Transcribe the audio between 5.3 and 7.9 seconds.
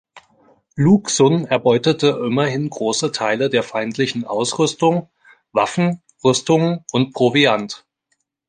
Waffen, Rüstungen und Proviant.